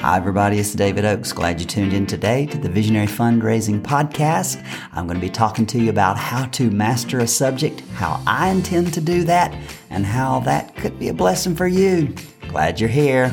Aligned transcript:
Hi, 0.00 0.16
everybody. 0.16 0.58
It's 0.58 0.72
David 0.72 1.04
Oaks. 1.04 1.30
Glad 1.30 1.60
you 1.60 1.66
tuned 1.66 1.92
in 1.92 2.06
today 2.06 2.46
to 2.46 2.56
the 2.56 2.70
Visionary 2.70 3.06
Fundraising 3.06 3.82
Podcast. 3.82 4.64
I'm 4.92 5.06
going 5.06 5.20
to 5.20 5.20
be 5.20 5.28
talking 5.28 5.66
to 5.66 5.78
you 5.78 5.90
about 5.90 6.16
how 6.16 6.46
to 6.46 6.70
master 6.70 7.18
a 7.18 7.26
subject, 7.26 7.80
how 7.96 8.22
I 8.26 8.48
intend 8.48 8.94
to 8.94 9.02
do 9.02 9.24
that, 9.24 9.54
and 9.90 10.06
how 10.06 10.40
that 10.40 10.74
could 10.74 10.98
be 10.98 11.08
a 11.08 11.12
blessing 11.12 11.54
for 11.54 11.66
you. 11.66 12.14
Glad 12.48 12.80
you're 12.80 12.88
here. 12.88 13.26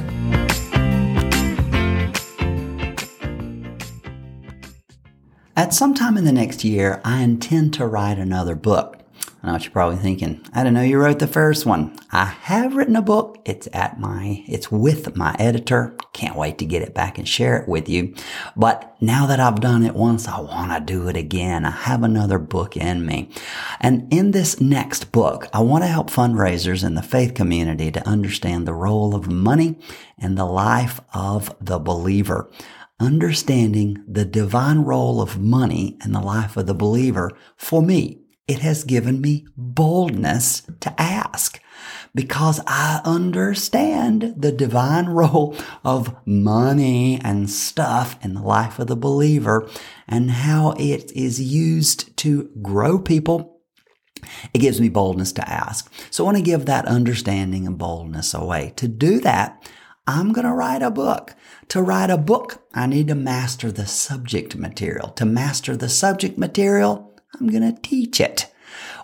At 5.55 5.73
some 5.73 5.93
time 5.93 6.17
in 6.17 6.25
the 6.25 6.33
next 6.33 6.65
year, 6.65 6.99
I 7.05 7.23
intend 7.23 7.75
to 7.75 7.87
write 7.87 8.19
another 8.19 8.55
book. 8.55 8.96
I 9.47 9.49
know 9.49 9.55
what 9.55 9.63
you're 9.63 9.71
probably 9.71 9.95
thinking. 9.95 10.41
I 10.51 10.61
don't 10.61 10.73
know 10.73 10.81
you 10.81 10.99
wrote 10.99 11.19
the 11.19 11.25
first 11.25 11.65
one. 11.65 11.97
I 12.11 12.25
have 12.25 12.75
written 12.75 12.97
a 12.97 13.01
book. 13.01 13.39
It's 13.45 13.69
at 13.71 13.97
my, 13.97 14.43
it's 14.45 14.69
with 14.69 15.15
my 15.15 15.37
editor. 15.39 15.95
Can't 16.11 16.35
wait 16.35 16.57
to 16.57 16.65
get 16.65 16.81
it 16.81 16.93
back 16.93 17.17
and 17.17 17.25
share 17.25 17.55
it 17.55 17.65
with 17.65 17.87
you. 17.87 18.13
But 18.57 18.93
now 18.99 19.25
that 19.27 19.39
I've 19.39 19.61
done 19.61 19.85
it 19.85 19.95
once, 19.95 20.27
I 20.27 20.41
want 20.41 20.73
to 20.73 20.93
do 20.93 21.07
it 21.07 21.15
again. 21.15 21.63
I 21.63 21.71
have 21.71 22.03
another 22.03 22.39
book 22.39 22.75
in 22.75 23.05
me. 23.05 23.29
And 23.79 24.11
in 24.11 24.31
this 24.31 24.59
next 24.59 25.13
book, 25.13 25.47
I 25.53 25.61
want 25.61 25.85
to 25.85 25.87
help 25.87 26.09
fundraisers 26.09 26.85
in 26.85 26.95
the 26.95 27.01
faith 27.01 27.33
community 27.33 27.89
to 27.89 28.05
understand 28.05 28.67
the 28.67 28.73
role 28.73 29.15
of 29.15 29.31
money 29.31 29.79
and 30.19 30.37
the 30.37 30.43
life 30.43 30.99
of 31.13 31.55
the 31.61 31.79
believer 31.79 32.51
understanding 32.99 34.03
the 34.07 34.25
divine 34.25 34.79
role 34.79 35.21
of 35.21 35.39
money 35.39 35.99
in 36.03 36.13
the 36.13 36.19
life 36.19 36.57
of 36.57 36.65
the 36.65 36.73
believer 36.73 37.31
for 37.55 37.79
me 37.79 38.17
it 38.47 38.59
has 38.59 38.83
given 38.83 39.21
me 39.21 39.45
boldness 39.55 40.63
to 40.79 41.01
ask 41.01 41.61
because 42.15 42.59
I 42.65 43.01
understand 43.05 44.33
the 44.37 44.51
divine 44.51 45.07
role 45.07 45.55
of 45.83 46.15
money 46.25 47.19
and 47.23 47.49
stuff 47.49 48.17
in 48.23 48.33
the 48.33 48.41
life 48.41 48.79
of 48.79 48.87
the 48.87 48.95
believer 48.95 49.69
and 50.07 50.31
how 50.31 50.71
it 50.79 51.11
is 51.11 51.39
used 51.41 52.15
to 52.17 52.49
grow 52.61 52.97
people. 52.97 53.61
It 54.53 54.59
gives 54.59 54.81
me 54.81 54.89
boldness 54.89 55.31
to 55.33 55.47
ask. 55.47 55.91
So 56.09 56.23
I 56.23 56.25
want 56.25 56.37
to 56.37 56.43
give 56.43 56.65
that 56.65 56.87
understanding 56.87 57.67
and 57.67 57.77
boldness 57.77 58.33
away. 58.33 58.73
To 58.77 58.87
do 58.87 59.19
that, 59.19 59.69
I'm 60.07 60.33
going 60.33 60.47
to 60.47 60.53
write 60.53 60.81
a 60.81 60.89
book. 60.89 61.35
To 61.69 61.81
write 61.81 62.09
a 62.09 62.17
book, 62.17 62.63
I 62.73 62.87
need 62.87 63.09
to 63.09 63.15
master 63.15 63.71
the 63.71 63.85
subject 63.85 64.55
material. 64.55 65.09
To 65.09 65.25
master 65.25 65.75
the 65.77 65.89
subject 65.89 66.37
material, 66.37 67.06
I'm 67.35 67.47
going 67.47 67.63
to 67.63 67.81
teach 67.81 68.19
it. 68.19 68.51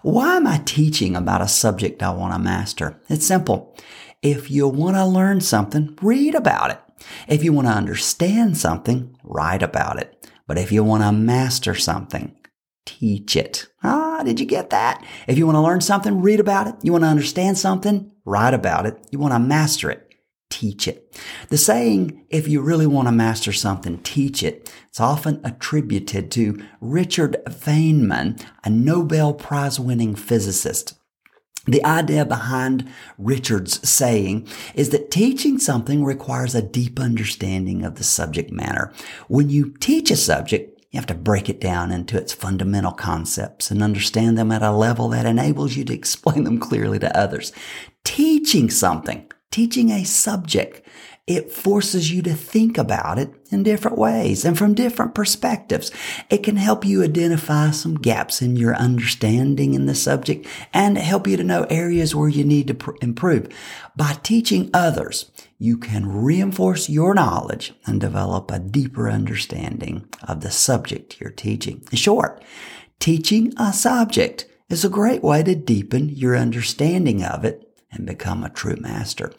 Why 0.01 0.35
am 0.35 0.47
I 0.47 0.57
teaching 0.65 1.15
about 1.15 1.41
a 1.41 1.47
subject 1.47 2.03
I 2.03 2.11
want 2.11 2.33
to 2.33 2.39
master? 2.39 3.01
It's 3.09 3.25
simple. 3.25 3.77
If 4.21 4.49
you 4.51 4.67
want 4.67 4.95
to 4.95 5.05
learn 5.05 5.41
something, 5.41 5.97
read 6.01 6.35
about 6.35 6.71
it. 6.71 6.79
If 7.27 7.43
you 7.43 7.53
want 7.53 7.67
to 7.67 7.73
understand 7.73 8.57
something, 8.57 9.15
write 9.23 9.63
about 9.63 10.01
it. 10.01 10.29
But 10.47 10.57
if 10.57 10.71
you 10.71 10.83
want 10.83 11.03
to 11.03 11.11
master 11.11 11.75
something, 11.75 12.35
teach 12.85 13.35
it. 13.35 13.67
Ah, 13.83 14.23
did 14.23 14.39
you 14.39 14.45
get 14.45 14.69
that? 14.69 15.05
If 15.27 15.37
you 15.37 15.45
want 15.45 15.55
to 15.55 15.61
learn 15.61 15.81
something, 15.81 16.21
read 16.21 16.39
about 16.39 16.67
it. 16.67 16.75
You 16.83 16.91
want 16.91 17.03
to 17.03 17.09
understand 17.09 17.57
something, 17.57 18.11
write 18.25 18.53
about 18.53 18.85
it. 18.85 18.97
You 19.11 19.19
want 19.19 19.33
to 19.33 19.39
master 19.39 19.89
it, 19.89 20.12
teach 20.53 20.87
it. 20.87 21.19
The 21.49 21.57
saying, 21.57 22.25
if 22.29 22.47
you 22.47 22.61
really 22.61 22.85
want 22.85 23.07
to 23.07 23.11
master 23.11 23.51
something, 23.51 23.97
teach 24.03 24.43
it, 24.43 24.71
it's 24.87 24.99
often 24.99 25.41
attributed 25.43 26.29
to 26.31 26.63
Richard 26.79 27.37
Feynman, 27.47 28.39
a 28.63 28.69
Nobel 28.69 29.33
Prize 29.33 29.79
winning 29.79 30.13
physicist. 30.13 30.93
The 31.65 31.83
idea 31.83 32.23
behind 32.23 32.87
Richard's 33.17 33.87
saying 33.87 34.47
is 34.75 34.89
that 34.89 35.09
teaching 35.09 35.57
something 35.57 36.03
requires 36.03 36.53
a 36.53 36.61
deep 36.61 36.99
understanding 36.99 37.83
of 37.83 37.95
the 37.95 38.03
subject 38.03 38.51
matter. 38.51 38.93
When 39.27 39.49
you 39.49 39.73
teach 39.79 40.11
a 40.11 40.15
subject, 40.15 40.85
you 40.91 40.99
have 40.99 41.07
to 41.07 41.15
break 41.15 41.49
it 41.49 41.59
down 41.59 41.91
into 41.91 42.15
its 42.15 42.33
fundamental 42.33 42.91
concepts 42.91 43.71
and 43.71 43.81
understand 43.81 44.37
them 44.37 44.51
at 44.51 44.61
a 44.61 44.69
level 44.69 45.09
that 45.09 45.25
enables 45.25 45.75
you 45.75 45.83
to 45.85 45.93
explain 46.01 46.43
them 46.43 46.59
clearly 46.59 46.99
to 46.99 47.17
others. 47.17 47.51
Teaching 48.03 48.69
something 48.69 49.25
teaching 49.53 49.91
a 49.91 50.03
subject, 50.03 50.81
it 51.27 51.51
forces 51.51 52.11
you 52.11 52.23
to 52.23 52.33
think 52.33 52.75
about 52.75 53.19
it 53.19 53.31
in 53.51 53.61
different 53.61 53.99
ways 53.99 54.43
and 54.43 54.57
from 54.57 54.73
different 54.73 55.13
perspectives. 55.13 55.91
It 56.31 56.39
can 56.39 56.57
help 56.57 56.83
you 56.83 57.03
identify 57.03 57.69
some 57.69 57.95
gaps 57.95 58.41
in 58.41 58.57
your 58.57 58.75
understanding 58.75 59.75
in 59.75 59.85
the 59.85 59.93
subject 59.93 60.47
and 60.73 60.97
help 60.97 61.27
you 61.27 61.37
to 61.37 61.43
know 61.43 61.67
areas 61.69 62.15
where 62.15 62.27
you 62.27 62.43
need 62.43 62.65
to 62.67 62.73
pr- 62.73 62.95
improve. 62.99 63.47
By 63.95 64.17
teaching 64.23 64.71
others, 64.73 65.31
you 65.59 65.77
can 65.77 66.07
reinforce 66.07 66.89
your 66.89 67.13
knowledge 67.13 67.73
and 67.85 68.01
develop 68.01 68.49
a 68.49 68.57
deeper 68.57 69.07
understanding 69.07 70.09
of 70.27 70.41
the 70.41 70.51
subject 70.51 71.21
you're 71.21 71.29
teaching. 71.29 71.85
In 71.91 71.97
short, 71.97 72.43
teaching 72.99 73.53
a 73.57 73.71
subject 73.71 74.47
is 74.67 74.83
a 74.83 74.89
great 74.89 75.21
way 75.21 75.43
to 75.43 75.53
deepen 75.53 76.09
your 76.09 76.35
understanding 76.35 77.23
of 77.23 77.45
it 77.45 77.72
and 77.93 78.05
become 78.05 78.43
a 78.43 78.49
true 78.49 78.75
master. 78.79 79.33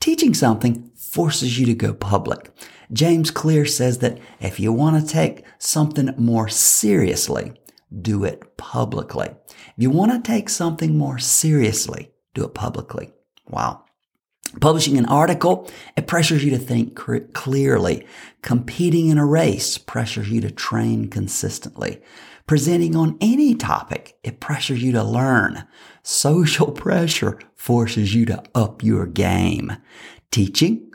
Teaching 0.00 0.34
something 0.34 0.90
forces 0.96 1.58
you 1.58 1.66
to 1.66 1.74
go 1.74 1.94
public. 1.94 2.50
James 2.92 3.30
Clear 3.30 3.64
says 3.66 3.98
that 3.98 4.18
if 4.40 4.58
you 4.58 4.72
want 4.72 5.00
to 5.00 5.12
take 5.12 5.44
something 5.58 6.12
more 6.16 6.48
seriously, 6.48 7.52
do 8.00 8.24
it 8.24 8.56
publicly. 8.56 9.28
If 9.48 9.74
you 9.76 9.90
want 9.90 10.12
to 10.12 10.30
take 10.30 10.48
something 10.48 10.96
more 10.96 11.18
seriously, 11.18 12.10
do 12.34 12.44
it 12.44 12.54
publicly. 12.54 13.12
Wow. 13.48 13.84
Publishing 14.60 14.98
an 14.98 15.06
article, 15.06 15.70
it 15.96 16.08
pressures 16.08 16.42
you 16.42 16.50
to 16.50 16.58
think 16.58 16.96
clearly. 17.34 18.06
Competing 18.42 19.08
in 19.08 19.18
a 19.18 19.26
race 19.26 19.78
pressures 19.78 20.28
you 20.28 20.40
to 20.40 20.50
train 20.50 21.08
consistently. 21.08 22.00
Presenting 22.50 22.96
on 22.96 23.16
any 23.20 23.54
topic, 23.54 24.18
it 24.24 24.40
pressures 24.40 24.82
you 24.82 24.90
to 24.90 25.04
learn. 25.04 25.68
Social 26.02 26.72
pressure 26.72 27.38
forces 27.54 28.12
you 28.12 28.26
to 28.26 28.42
up 28.56 28.82
your 28.82 29.06
game. 29.06 29.76
Teaching 30.32 30.90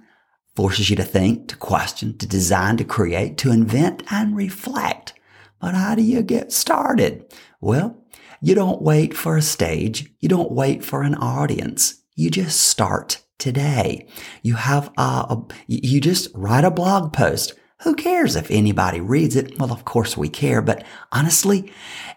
forces 0.53 0.89
you 0.89 0.97
to 0.97 1.03
think, 1.05 1.47
to 1.47 1.55
question, 1.55 2.17
to 2.17 2.27
design, 2.27 2.75
to 2.75 2.83
create, 2.83 3.37
to 3.37 3.53
invent, 3.53 4.03
and 4.11 4.35
reflect. 4.35 5.13
But 5.61 5.75
how 5.75 5.95
do 5.95 6.01
you 6.01 6.23
get 6.23 6.51
started? 6.51 7.33
Well, 7.61 8.03
you 8.41 8.53
don't 8.53 8.81
wait 8.81 9.15
for 9.15 9.37
a 9.37 9.41
stage. 9.41 10.11
You 10.19 10.27
don't 10.27 10.51
wait 10.51 10.83
for 10.83 11.03
an 11.03 11.15
audience. 11.15 12.01
You 12.17 12.31
just 12.31 12.59
start 12.59 13.23
today. 13.39 14.09
You 14.41 14.55
have 14.55 14.91
a, 14.97 15.37
you 15.67 16.01
just 16.01 16.31
write 16.35 16.65
a 16.65 16.69
blog 16.69 17.13
post. 17.13 17.53
Who 17.83 17.95
cares 17.95 18.35
if 18.35 18.49
anybody 18.49 19.01
reads 19.01 19.35
it? 19.35 19.59
Well, 19.59 19.71
of 19.71 19.85
course 19.85 20.15
we 20.15 20.29
care, 20.29 20.61
but 20.61 20.85
honestly, 21.11 21.71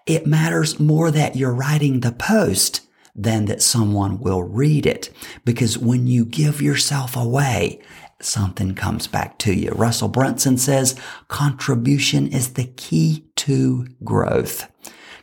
it 0.07 0.27
matters 0.27 0.79
more 0.79 1.11
that 1.11 1.37
you're 1.37 1.53
writing 1.53 2.01
the 2.01 2.13
post 2.13 2.83
than 3.15 3.47
that 3.47 3.61
someone 3.61 4.21
will 4.21 4.43
read 4.43 4.87
it. 4.87 5.11
Because 5.45 5.77
when 5.77 6.07
you 6.07 6.25
give 6.25 6.63
yourself 6.63 7.17
away, 7.17 7.81
something 8.21 8.75
comes 8.75 9.09
back 9.09 9.39
to 9.39 9.53
you. 9.53 9.71
Russell 9.73 10.09
Brunson 10.09 10.57
says 10.57 10.99
contribution 11.27 12.29
is 12.29 12.53
the 12.53 12.67
key 12.77 13.25
to 13.37 13.87
growth. 14.05 14.71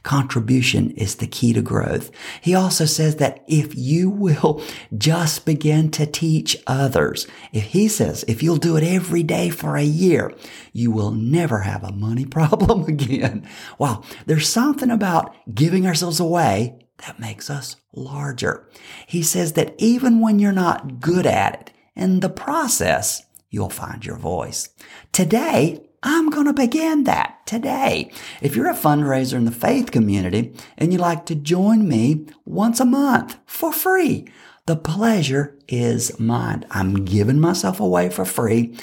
Contribution 0.05 0.91
is 0.91 1.15
the 1.15 1.25
key 1.25 1.51
to 1.51 1.63
growth. 1.63 2.11
He 2.39 2.53
also 2.53 2.85
says 2.85 3.15
that 3.15 3.43
if 3.47 3.75
you 3.75 4.07
will 4.07 4.61
just 4.95 5.47
begin 5.47 5.89
to 5.91 6.05
teach 6.05 6.55
others, 6.67 7.25
if 7.51 7.63
he 7.63 7.87
says, 7.87 8.23
if 8.27 8.43
you'll 8.43 8.57
do 8.57 8.77
it 8.77 8.83
every 8.83 9.23
day 9.23 9.49
for 9.49 9.75
a 9.75 9.83
year, 9.83 10.31
you 10.73 10.91
will 10.91 11.09
never 11.09 11.61
have 11.61 11.83
a 11.83 11.91
money 11.91 12.25
problem 12.37 12.83
again. 12.83 13.49
Wow. 13.79 14.03
There's 14.27 14.47
something 14.47 14.91
about 14.91 15.35
giving 15.55 15.87
ourselves 15.87 16.19
away 16.19 16.85
that 17.05 17.19
makes 17.19 17.49
us 17.49 17.75
larger. 17.91 18.69
He 19.07 19.23
says 19.23 19.53
that 19.53 19.73
even 19.79 20.21
when 20.21 20.37
you're 20.37 20.51
not 20.51 20.99
good 20.99 21.25
at 21.25 21.61
it, 21.61 21.71
in 21.95 22.19
the 22.19 22.29
process, 22.29 23.23
you'll 23.49 23.69
find 23.69 24.05
your 24.05 24.17
voice. 24.17 24.69
Today, 25.11 25.84
I'm 26.07 26.29
going 26.29 26.45
to 26.45 26.53
begin 26.53 27.05
that 27.05 27.45
today. 27.47 28.11
If 28.39 28.55
you're 28.55 28.69
a 28.69 28.75
fundraiser 28.75 29.33
in 29.33 29.45
the 29.45 29.51
faith 29.51 29.89
community 29.89 30.53
and 30.77 30.93
you'd 30.93 31.01
like 31.01 31.25
to 31.25 31.35
join 31.35 31.87
me 31.87 32.27
once 32.45 32.79
a 32.79 32.85
month 32.85 33.37
for 33.47 33.73
free, 33.73 34.27
the 34.67 34.75
pleasure 34.75 35.57
is 35.67 36.19
mine. 36.19 36.63
I'm 36.69 37.05
giving 37.05 37.39
myself 37.39 37.79
away 37.79 38.09
for 38.09 38.23
free. 38.23 38.77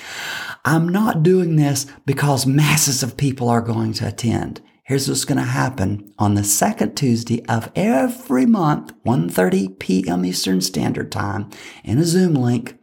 I'm 0.65 0.89
not 0.89 1.23
doing 1.23 1.55
this 1.55 1.87
because 2.05 2.45
masses 2.45 3.05
of 3.05 3.17
people 3.17 3.49
are 3.49 3.61
going 3.61 3.93
to 3.95 4.09
attend. 4.09 4.61
Here's 4.83 5.09
what's 5.09 5.25
going 5.25 5.39
to 5.39 5.45
happen 5.45 6.13
on 6.19 6.35
the 6.35 6.43
second 6.43 6.97
Tuesday 6.97 7.45
of 7.47 7.71
every 7.77 8.47
month, 8.47 8.93
1.30 9.07 9.79
p.m. 9.79 10.25
Eastern 10.25 10.61
Standard 10.61 11.13
Time 11.13 11.51
in 11.85 11.99
a 11.99 12.05
Zoom 12.05 12.35
link. 12.35 12.77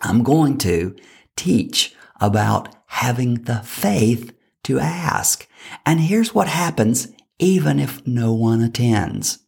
I'm 0.00 0.22
going 0.22 0.58
to 0.58 0.94
teach 1.36 1.92
about 2.20 2.68
having 2.94 3.34
the 3.42 3.56
faith 3.60 4.32
to 4.62 4.78
ask. 4.78 5.48
And 5.84 6.00
here's 6.00 6.34
what 6.34 6.48
happens 6.48 7.08
even 7.40 7.80
if 7.80 8.06
no 8.06 8.32
one 8.32 8.62
attends. 8.62 9.40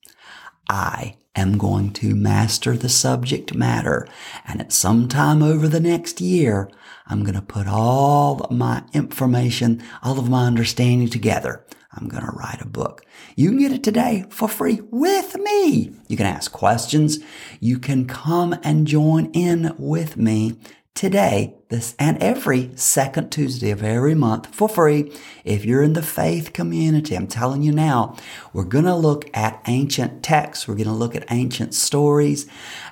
I 0.69 1.17
am 1.37 1.57
going 1.57 1.93
to 1.93 2.17
master 2.17 2.77
the 2.77 2.89
subject 2.89 3.55
matter. 3.55 4.09
And 4.47 4.61
at 4.61 4.73
some 4.73 5.07
time 5.07 5.45
over 5.45 5.69
the 5.69 5.79
next 5.79 6.21
year, 6.21 6.69
I'm 7.07 7.23
going 7.23 7.37
to 7.37 7.41
put 7.41 7.69
all 7.69 8.49
my 8.51 8.83
information, 8.93 9.81
all 10.03 10.19
of 10.19 10.29
my 10.29 10.47
understanding 10.47 11.09
together. 11.09 11.65
I'm 11.93 12.09
going 12.09 12.25
to 12.25 12.33
write 12.33 12.61
a 12.61 12.67
book. 12.67 13.07
You 13.37 13.51
can 13.51 13.61
get 13.61 13.73
it 13.73 13.85
today 13.85 14.25
for 14.29 14.49
free 14.49 14.81
with 14.91 15.37
me. 15.37 15.93
You 16.09 16.17
can 16.17 16.27
ask 16.27 16.51
questions. 16.51 17.21
You 17.61 17.79
can 17.79 18.07
come 18.07 18.57
and 18.65 18.89
join 18.89 19.31
in 19.33 19.73
with 19.79 20.17
me 20.17 20.59
today 20.97 21.55
this 21.69 21.97
and 21.99 22.17
every 22.23 22.71
second 22.77 23.31
Tuesday 23.31 23.71
of 23.71 23.83
every 23.83 24.15
month 24.15 24.55
for 24.55 24.69
free. 24.69 25.13
If 25.45 25.65
you're 25.65 25.83
in 25.83 25.95
the 25.95 26.03
faith 26.03 26.53
community, 26.53 27.17
I'm 27.17 27.27
telling 27.27 27.63
you 27.63 27.73
now, 27.73 28.17
we're 28.53 28.65
going 28.65 28.85
to 28.85 28.95
look 28.95 29.29
at 29.35 29.61
ancient 29.67 30.23
texts. 30.23 30.69
We're 30.69 30.77
going 30.77 30.87
to 30.87 30.93
look 30.93 31.17
at 31.17 31.25
ancient 31.31 31.75
stories 31.75 32.47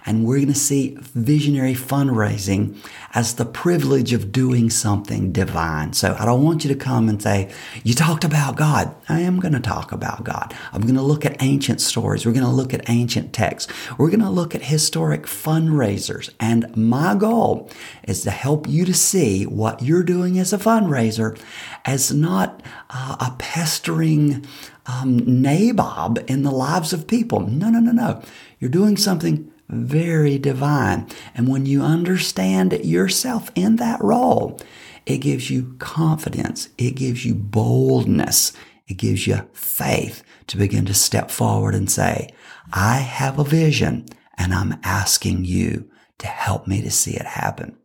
and 0.05 0.27
we're 0.27 0.37
going 0.37 0.49
to 0.49 0.55
see 0.55 0.97
visionary 1.15 1.75
fundraising 1.75 2.77
as 3.15 3.37
the 3.37 3.45
privilege 3.45 4.13
of 4.13 4.33
doing 4.33 4.71
something 4.71 5.31
divine. 5.31 5.93
So 5.93 6.17
I 6.19 6.25
don't 6.25 6.43
want 6.43 6.65
you 6.65 6.69
to 6.69 6.79
come 6.79 7.09
and 7.09 7.23
say, 7.23 7.53
you 7.85 7.95
talked 7.95 8.25
about 8.25 8.57
God. 8.57 8.95
I 9.09 9.21
am 9.21 9.39
going 9.39 9.55
to 9.55 9.61
talk 9.61 9.93
about 9.93 10.25
God. 10.25 10.53
I'm 10.73 10.83
going 10.83 10.97
to 10.97 11.03
look 11.03 11.25
at 11.25 11.41
ancient 11.43 11.81
stories. 11.81 12.27
We're 12.27 12.33
going 12.33 12.45
to 12.45 12.51
look 12.51 12.75
at 12.75 12.89
ancient 12.91 13.33
texts. 13.33 13.73
We're 13.99 14.11
going 14.11 14.21
to 14.21 14.31
look 14.31 14.55
at 14.55 14.63
historic 14.63 15.23
fundraisers. 15.23 16.31
And 16.41 16.77
my 16.77 17.15
goal 17.15 17.71
is 18.03 18.23
to 18.23 18.31
help 18.33 18.64
you 18.69 18.85
to 18.85 18.95
see 18.95 19.45
what 19.45 19.83
you're 19.83 20.03
doing 20.03 20.39
as 20.39 20.53
a 20.53 20.59
fundraiser 20.59 21.39
as 21.85 22.13
not 22.13 22.63
uh, 22.91 23.17
a 23.21 23.35
pestering 23.39 24.45
um, 24.87 25.21
nabob 25.21 26.25
in 26.29 26.43
the 26.43 26.51
lives 26.51 26.93
of 26.93 27.07
people. 27.07 27.41
No, 27.41 27.71
no, 27.71 27.81
no, 27.81 27.93
no. 27.93 28.23
You're 28.59 28.71
doing 28.71 28.97
something 28.97 29.51
very 29.69 30.39
divine. 30.39 31.09
And 31.35 31.49
when 31.49 31.67
you 31.67 31.83
understand 31.83 32.73
yourself 32.85 33.51
in 33.55 33.77
that 33.77 34.03
role, 34.03 34.61
it 35.07 35.19
gives 35.19 35.51
you 35.51 35.75
confidence. 35.79 36.69
It 36.79 36.93
gives 36.93 37.25
you 37.25 37.35
boldness. 37.35 38.53
It 38.87 38.95
gives 38.95 39.27
you 39.27 39.49
faith 39.53 40.23
to 40.47 40.57
begin 40.57 40.85
to 40.87 40.95
step 40.95 41.31
forward 41.31 41.75
and 41.75 41.91
say, 41.91 42.29
I 42.73 42.99
have 42.99 43.39
a 43.39 43.45
vision 43.45 44.07
and 44.37 44.53
I'm 44.55 44.79
asking 44.83 45.45
you 45.45 45.91
to 46.19 46.27
help 46.27 46.67
me 46.67 46.83
to 46.83 46.91
see 46.91 47.15
it 47.15 47.27
happen. 47.27 47.77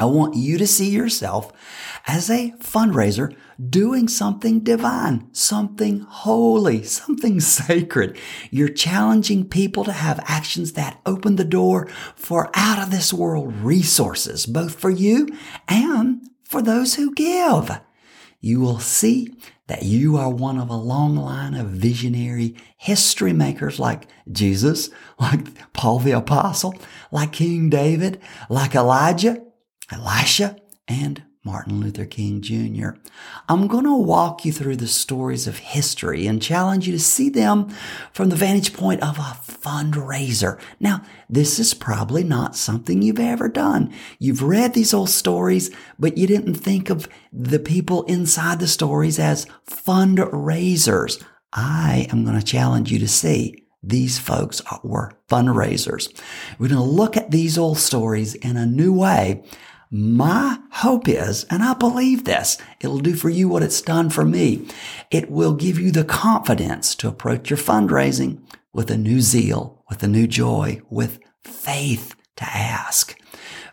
I 0.00 0.06
want 0.06 0.34
you 0.34 0.56
to 0.56 0.66
see 0.66 0.88
yourself 0.88 1.52
as 2.06 2.30
a 2.30 2.54
fundraiser 2.58 3.36
doing 3.68 4.08
something 4.08 4.60
divine, 4.60 5.28
something 5.32 6.00
holy, 6.00 6.84
something 6.84 7.38
sacred. 7.40 8.16
You're 8.50 8.70
challenging 8.70 9.46
people 9.46 9.84
to 9.84 9.92
have 9.92 10.24
actions 10.24 10.72
that 10.72 11.02
open 11.04 11.36
the 11.36 11.44
door 11.44 11.86
for 12.16 12.50
out 12.54 12.82
of 12.82 12.90
this 12.90 13.12
world 13.12 13.54
resources, 13.56 14.46
both 14.46 14.74
for 14.74 14.88
you 14.88 15.28
and 15.68 16.26
for 16.44 16.62
those 16.62 16.94
who 16.94 17.14
give. 17.14 17.78
You 18.40 18.58
will 18.60 18.78
see 18.78 19.34
that 19.66 19.82
you 19.82 20.16
are 20.16 20.30
one 20.30 20.58
of 20.58 20.70
a 20.70 20.76
long 20.76 21.14
line 21.14 21.52
of 21.52 21.66
visionary 21.66 22.56
history 22.78 23.34
makers 23.34 23.78
like 23.78 24.06
Jesus, 24.32 24.88
like 25.20 25.72
Paul 25.74 25.98
the 25.98 26.12
Apostle, 26.12 26.74
like 27.12 27.32
King 27.32 27.68
David, 27.68 28.18
like 28.48 28.74
Elijah, 28.74 29.42
Elisha, 29.92 30.56
and 30.88 31.22
Martin 31.42 31.80
Luther 31.80 32.04
King 32.04 32.42
Jr. 32.42 32.90
I'm 33.48 33.66
going 33.66 33.84
to 33.84 33.94
walk 33.94 34.44
you 34.44 34.52
through 34.52 34.76
the 34.76 34.86
stories 34.86 35.46
of 35.46 35.58
history 35.58 36.26
and 36.26 36.42
challenge 36.42 36.86
you 36.86 36.92
to 36.92 37.00
see 37.00 37.30
them 37.30 37.70
from 38.12 38.28
the 38.28 38.36
vantage 38.36 38.74
point 38.74 39.02
of 39.02 39.18
a 39.18 39.22
fundraiser. 39.22 40.60
Now, 40.80 41.02
this 41.30 41.58
is 41.58 41.72
probably 41.72 42.24
not 42.24 42.56
something 42.56 43.00
you've 43.00 43.18
ever 43.18 43.48
done. 43.48 43.90
You've 44.18 44.42
read 44.42 44.74
these 44.74 44.92
old 44.92 45.08
stories, 45.08 45.70
but 45.98 46.18
you 46.18 46.26
didn't 46.26 46.54
think 46.54 46.90
of 46.90 47.08
the 47.32 47.58
people 47.58 48.02
inside 48.02 48.60
the 48.60 48.68
stories 48.68 49.18
as 49.18 49.46
fundraisers. 49.66 51.22
I 51.54 52.06
am 52.12 52.24
going 52.24 52.38
to 52.38 52.44
challenge 52.44 52.92
you 52.92 52.98
to 52.98 53.08
see 53.08 53.66
these 53.82 54.18
folks 54.18 54.60
were 54.84 55.12
fundraisers. 55.28 56.12
We're 56.58 56.68
going 56.68 56.82
to 56.82 56.84
look 56.84 57.16
at 57.16 57.30
these 57.30 57.56
old 57.56 57.78
stories 57.78 58.34
in 58.34 58.58
a 58.58 58.66
new 58.66 58.92
way 58.92 59.42
my 59.90 60.58
hope 60.70 61.08
is, 61.08 61.44
and 61.50 61.62
I 61.64 61.74
believe 61.74 62.24
this, 62.24 62.58
it'll 62.80 63.00
do 63.00 63.14
for 63.14 63.28
you 63.28 63.48
what 63.48 63.62
it's 63.62 63.82
done 63.82 64.08
for 64.08 64.24
me. 64.24 64.68
It 65.10 65.30
will 65.30 65.54
give 65.54 65.80
you 65.80 65.90
the 65.90 66.04
confidence 66.04 66.94
to 66.96 67.08
approach 67.08 67.50
your 67.50 67.58
fundraising 67.58 68.40
with 68.72 68.90
a 68.90 68.96
new 68.96 69.20
zeal, 69.20 69.82
with 69.90 70.02
a 70.04 70.08
new 70.08 70.28
joy, 70.28 70.80
with 70.90 71.18
faith 71.42 72.14
to 72.36 72.44
ask. 72.44 73.18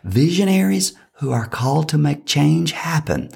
Visionaries 0.02 0.94
who 1.14 1.30
are 1.30 1.46
called 1.46 1.88
to 1.90 1.98
make 1.98 2.26
change 2.26 2.72
happen, 2.72 3.30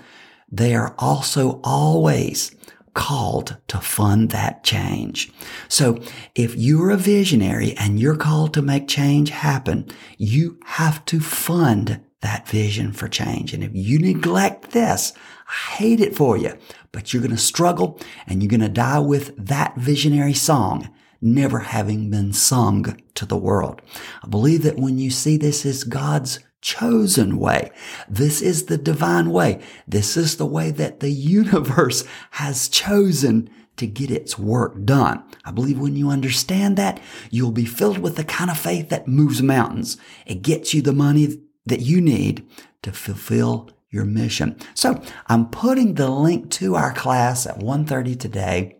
they 0.50 0.74
are 0.74 0.94
also 0.98 1.60
always 1.62 2.54
called 2.94 3.56
to 3.68 3.78
fund 3.78 4.30
that 4.30 4.64
change. 4.64 5.32
So 5.68 6.00
if 6.34 6.56
you're 6.56 6.90
a 6.90 6.96
visionary 6.96 7.74
and 7.78 7.98
you're 7.98 8.16
called 8.16 8.52
to 8.54 8.62
make 8.62 8.88
change 8.88 9.30
happen, 9.30 9.88
you 10.18 10.58
have 10.64 11.04
to 11.06 11.20
fund 11.20 12.00
that 12.22 12.48
vision 12.48 12.92
for 12.92 13.08
change. 13.08 13.52
And 13.52 13.62
if 13.62 13.70
you 13.74 13.98
neglect 13.98 14.70
this, 14.70 15.12
I 15.48 15.76
hate 15.76 16.00
it 16.00 16.16
for 16.16 16.36
you, 16.36 16.56
but 16.90 17.12
you're 17.12 17.22
going 17.22 17.36
to 17.36 17.38
struggle 17.38 18.00
and 18.26 18.42
you're 18.42 18.50
going 18.50 18.60
to 18.60 18.68
die 18.68 19.00
with 19.00 19.36
that 19.36 19.76
visionary 19.76 20.34
song 20.34 20.88
never 21.20 21.60
having 21.60 22.10
been 22.10 22.32
sung 22.32 22.96
to 23.14 23.24
the 23.24 23.36
world. 23.36 23.80
I 24.24 24.28
believe 24.28 24.62
that 24.62 24.76
when 24.76 24.98
you 24.98 25.10
see 25.10 25.36
this 25.36 25.64
as 25.64 25.84
God's 25.84 26.40
chosen 26.60 27.38
way, 27.38 27.70
this 28.08 28.42
is 28.42 28.66
the 28.66 28.78
divine 28.78 29.30
way. 29.30 29.62
This 29.86 30.16
is 30.16 30.36
the 30.36 30.46
way 30.46 30.72
that 30.72 31.00
the 31.00 31.10
universe 31.10 32.04
has 32.32 32.68
chosen 32.68 33.48
to 33.76 33.86
get 33.86 34.10
its 34.10 34.38
work 34.38 34.84
done. 34.84 35.22
I 35.44 35.50
believe 35.50 35.78
when 35.78 35.96
you 35.96 36.10
understand 36.10 36.76
that, 36.76 37.00
you'll 37.30 37.52
be 37.52 37.64
filled 37.64 37.98
with 37.98 38.16
the 38.16 38.24
kind 38.24 38.50
of 38.50 38.58
faith 38.58 38.90
that 38.90 39.08
moves 39.08 39.42
mountains. 39.42 39.96
It 40.26 40.42
gets 40.42 40.74
you 40.74 40.82
the 40.82 40.92
money 40.92 41.38
that 41.66 41.80
you 41.80 42.00
need 42.00 42.46
to 42.82 42.92
fulfill 42.92 43.70
your 43.90 44.04
mission. 44.04 44.56
So 44.74 45.00
I'm 45.26 45.48
putting 45.50 45.94
the 45.94 46.10
link 46.10 46.50
to 46.52 46.74
our 46.74 46.92
class 46.92 47.46
at 47.46 47.58
1.30 47.58 48.18
today 48.18 48.78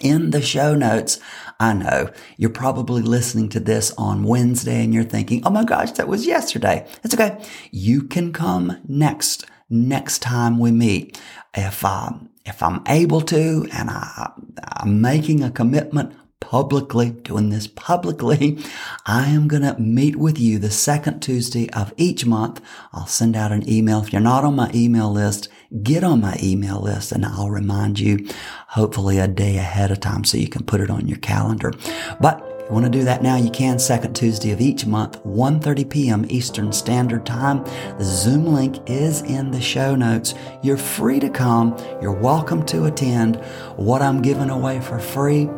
in 0.00 0.30
the 0.30 0.42
show 0.42 0.74
notes. 0.74 1.18
I 1.58 1.72
know 1.72 2.10
you're 2.36 2.50
probably 2.50 3.02
listening 3.02 3.48
to 3.50 3.60
this 3.60 3.92
on 3.98 4.24
Wednesday 4.24 4.84
and 4.84 4.94
you're 4.94 5.04
thinking, 5.04 5.42
oh 5.44 5.50
my 5.50 5.64
gosh, 5.64 5.92
that 5.92 6.08
was 6.08 6.26
yesterday. 6.26 6.86
It's 7.02 7.14
okay. 7.14 7.44
You 7.70 8.02
can 8.02 8.32
come 8.32 8.80
next, 8.86 9.46
next 9.68 10.20
time 10.20 10.58
we 10.58 10.70
meet. 10.70 11.20
If, 11.54 11.84
um, 11.84 12.30
if 12.44 12.62
I'm 12.62 12.82
able 12.86 13.22
to 13.22 13.66
and 13.72 13.90
I, 13.90 14.30
I'm 14.76 15.00
making 15.00 15.42
a 15.42 15.50
commitment, 15.50 16.14
publicly, 16.40 17.10
doing 17.10 17.50
this 17.50 17.66
publicly. 17.66 18.58
I 19.04 19.26
am 19.28 19.48
going 19.48 19.62
to 19.62 19.78
meet 19.80 20.16
with 20.16 20.38
you 20.38 20.58
the 20.58 20.70
second 20.70 21.20
Tuesday 21.20 21.68
of 21.70 21.92
each 21.96 22.24
month. 22.24 22.60
I'll 22.92 23.06
send 23.06 23.36
out 23.36 23.52
an 23.52 23.68
email. 23.68 24.02
If 24.02 24.12
you're 24.12 24.20
not 24.20 24.44
on 24.44 24.54
my 24.54 24.70
email 24.74 25.10
list, 25.10 25.48
get 25.82 26.04
on 26.04 26.20
my 26.20 26.36
email 26.42 26.80
list 26.80 27.12
and 27.12 27.24
I'll 27.24 27.50
remind 27.50 27.98
you 27.98 28.28
hopefully 28.68 29.18
a 29.18 29.28
day 29.28 29.56
ahead 29.56 29.90
of 29.90 30.00
time 30.00 30.24
so 30.24 30.38
you 30.38 30.48
can 30.48 30.64
put 30.64 30.80
it 30.80 30.90
on 30.90 31.08
your 31.08 31.18
calendar. 31.18 31.72
But 32.20 32.42
if 32.60 32.70
you 32.70 32.74
want 32.74 32.84
to 32.84 32.98
do 32.98 33.04
that 33.04 33.22
now, 33.22 33.36
you 33.36 33.50
can 33.50 33.78
second 33.78 34.14
Tuesday 34.14 34.50
of 34.50 34.60
each 34.60 34.86
month, 34.86 35.22
1.30 35.24 35.88
p.m. 35.88 36.26
Eastern 36.28 36.72
Standard 36.72 37.24
Time. 37.24 37.64
The 37.98 38.04
Zoom 38.04 38.46
link 38.46 38.78
is 38.86 39.22
in 39.22 39.52
the 39.52 39.60
show 39.60 39.94
notes. 39.94 40.34
You're 40.62 40.76
free 40.76 41.20
to 41.20 41.30
come. 41.30 41.76
You're 42.02 42.12
welcome 42.12 42.64
to 42.66 42.84
attend. 42.84 43.36
What 43.76 44.02
I'm 44.02 44.20
giving 44.20 44.50
away 44.50 44.80
for 44.80 44.98
free 44.98 45.48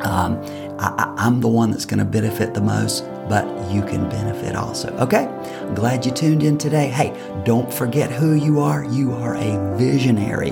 um, 0.00 0.38
I, 0.78 1.14
am 1.18 1.40
the 1.40 1.48
one 1.48 1.70
that's 1.70 1.84
going 1.84 1.98
to 1.98 2.04
benefit 2.04 2.54
the 2.54 2.60
most, 2.60 3.04
but 3.28 3.46
you 3.70 3.82
can 3.82 4.08
benefit 4.08 4.54
also. 4.54 4.88
Okay? 4.98 5.26
I'm 5.26 5.74
glad 5.74 6.06
you 6.06 6.12
tuned 6.12 6.42
in 6.42 6.56
today. 6.58 6.88
Hey, 6.88 7.16
don't 7.44 7.72
forget 7.72 8.10
who 8.10 8.34
you 8.34 8.60
are. 8.60 8.84
You 8.84 9.12
are 9.12 9.34
a 9.34 9.76
visionary. 9.76 10.50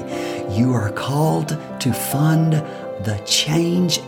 You 0.55 0.73
are 0.75 0.91
called 0.91 1.49
to 1.81 1.93
fund 1.93 2.55
the 3.05 3.21
change 3.25 4.01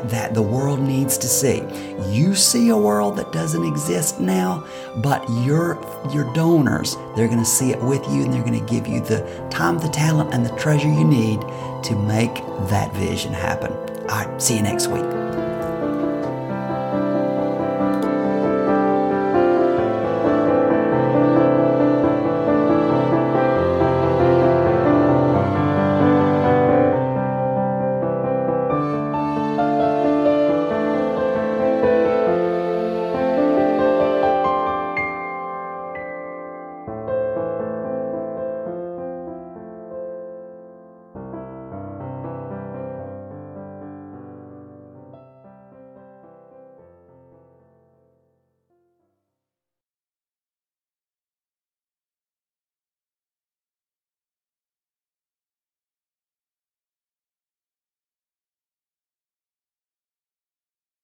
that 0.00 0.34
the 0.34 0.42
world 0.42 0.80
needs 0.80 1.18
to 1.18 1.26
see. 1.26 1.62
You 2.08 2.34
see 2.34 2.70
a 2.70 2.76
world 2.76 3.16
that 3.16 3.32
doesn't 3.32 3.64
exist 3.64 4.20
now, 4.20 4.66
but 4.96 5.28
your 5.44 5.78
your 6.12 6.32
donors, 6.34 6.96
they're 7.16 7.28
going 7.28 7.38
to 7.38 7.44
see 7.44 7.70
it 7.70 7.82
with 7.82 8.02
you 8.08 8.24
and 8.24 8.32
they're 8.32 8.44
going 8.44 8.58
to 8.58 8.72
give 8.72 8.86
you 8.86 9.00
the 9.00 9.20
time, 9.50 9.78
the 9.78 9.88
talent 9.88 10.32
and 10.32 10.46
the 10.46 10.56
treasure 10.56 10.88
you 10.88 11.04
need 11.04 11.40
to 11.84 11.96
make 11.96 12.34
that 12.68 12.92
vision 12.94 13.32
happen. 13.32 13.91
All 14.12 14.18
right, 14.18 14.42
see 14.42 14.56
you 14.56 14.62
next 14.62 14.88
week. 14.88 15.21